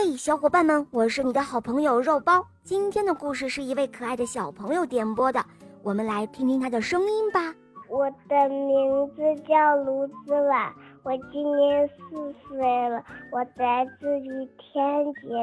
[0.00, 2.46] 嘿，小伙伴们，我是你的好朋友肉包。
[2.62, 5.44] 今天的故事是一位可爱的小朋友点播的，
[5.82, 7.52] 我们来听听他的声音吧。
[7.88, 10.72] 我的名字叫卢子婉，
[11.02, 15.36] 我今年四岁了，我来自于天津。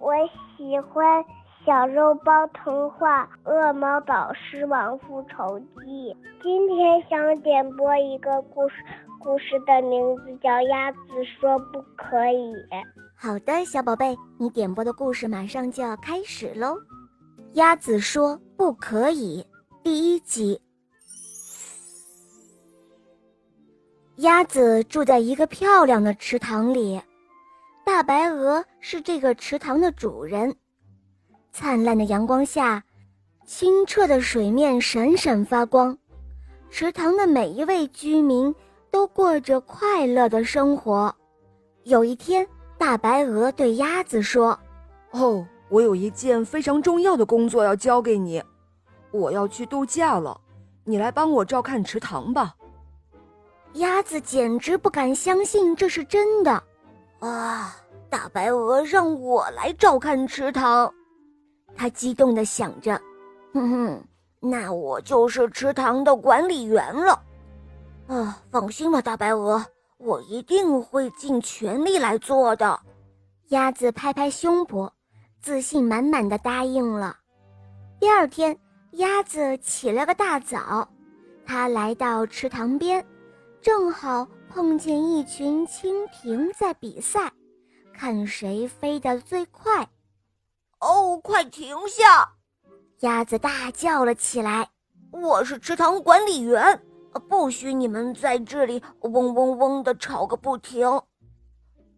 [0.00, 0.12] 我
[0.56, 1.22] 喜欢
[1.64, 6.12] 《小肉包童话》《恶魔导师王复仇记》。
[6.42, 8.74] 今天想点播一个故事，
[9.20, 10.98] 故事的名字叫《鸭子
[11.38, 12.54] 说不可以》。
[13.22, 16.76] 好的，小宝贝，你点播的故事马上就要开始喽。
[17.52, 19.46] 鸭子说不可以，
[19.80, 20.60] 第一集。
[24.16, 27.00] 鸭子住在一个漂亮的池塘里，
[27.86, 30.52] 大白鹅是这个池塘的主人。
[31.52, 32.82] 灿烂的阳光下，
[33.46, 35.96] 清澈的水面闪闪发光，
[36.70, 38.52] 池塘的每一位居民
[38.90, 41.14] 都过着快乐的生活。
[41.84, 42.44] 有一天。
[42.82, 44.58] 大白鹅对鸭子说
[45.14, 48.42] ：“哦，我有一件非常重要的工作要交给你，
[49.12, 50.36] 我要去度假了，
[50.82, 52.56] 你来帮我照看池塘吧。”
[53.74, 56.60] 鸭子简直不敢相信这是真的，
[57.20, 57.76] 啊！
[58.10, 60.92] 大白鹅让我来照看池塘，
[61.76, 63.00] 他激动地想着
[63.54, 64.04] ：“哼哼，
[64.40, 67.22] 那我就是池塘的管理员了。”
[68.12, 69.64] 啊，放心吧，大白鹅。
[70.04, 72.80] 我一定会尽全力来做的，
[73.50, 74.90] 鸭子拍拍胸脯，
[75.40, 77.16] 自信满满的答应了。
[78.00, 78.58] 第二天，
[78.92, 80.88] 鸭子起了个大早，
[81.46, 83.06] 它来到池塘边，
[83.60, 87.32] 正好碰见一群蜻蜓在比赛，
[87.94, 89.88] 看谁飞得最快。
[90.80, 92.28] 哦，快停下！
[93.02, 94.68] 鸭子大叫了起来
[95.12, 96.82] ：“我是池塘管理员。”
[97.20, 100.86] 不许你们在这里嗡嗡嗡的吵个不停！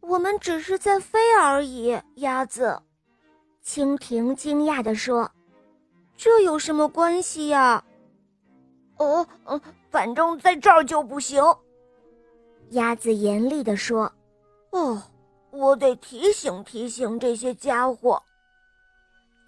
[0.00, 2.80] 我们只是在飞而已，鸭子。
[3.64, 5.30] 蜻蜓惊讶地说
[6.16, 7.84] ：“这有什么关系呀？”
[8.98, 11.42] 哦，嗯，反正在这儿就不行。
[12.70, 14.10] 鸭子严厉地说
[14.72, 15.02] ：“哦，
[15.50, 18.22] 我得提醒提醒这些家伙。”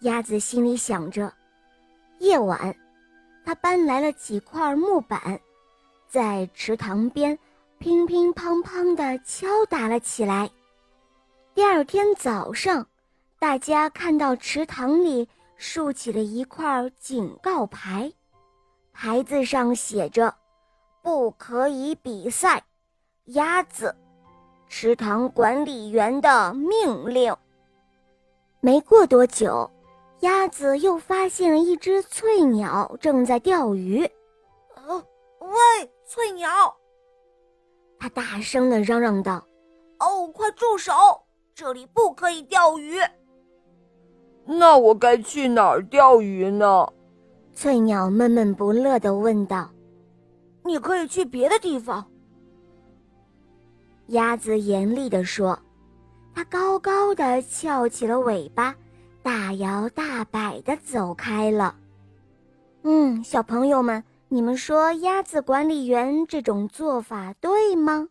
[0.03, 1.33] 鸭子心里想着。
[2.19, 2.77] 夜晚，
[3.45, 5.41] 他搬来了几块木板。
[6.13, 7.39] 在池塘边，
[7.79, 10.51] 乒乒乓乓地敲打了起来。
[11.55, 12.87] 第二天早上，
[13.39, 18.13] 大家看到池塘里竖起了一块警告牌，
[18.93, 20.35] 牌子上写着
[21.01, 22.63] ：“不可以比赛，
[23.29, 23.97] 鸭子，
[24.69, 27.35] 池塘管理员的命令。”
[28.61, 29.71] 没过多久，
[30.21, 34.07] 鸭子又发现了一只翠鸟正在钓鱼。
[35.53, 35.91] 哦，喂！
[36.07, 36.49] 翠鸟，
[37.99, 39.47] 他大声的嚷嚷道
[40.01, 40.93] ：“哦，快住手！
[41.55, 42.99] 这里不可以钓鱼。”
[44.45, 46.87] 那我该去哪儿钓鱼呢？
[47.55, 49.71] 翠鸟闷闷不乐的问道。
[50.65, 52.05] “你可以去别的地方。”
[54.09, 55.59] 鸭子严厉的说，
[56.35, 58.75] 它高高的翘起了尾巴，
[59.23, 61.77] 大摇大摆的走开了。
[62.85, 64.03] 嗯，小朋友们。
[64.33, 68.09] 你们说鸭子管理员这种做法对吗？